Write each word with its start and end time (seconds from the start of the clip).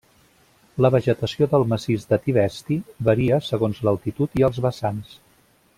La 0.85 0.89
vegetació 0.95 1.47
del 1.51 1.65
massís 1.73 2.09
de 2.13 2.19
Tibesti 2.23 2.79
varia 3.11 3.39
segons 3.51 3.83
l'altitud 3.89 4.41
i 4.43 4.49
els 4.49 4.63
vessants. 4.69 5.13